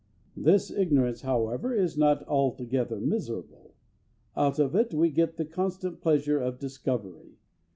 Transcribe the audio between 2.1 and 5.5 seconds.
altogether miserable. Out of it we get the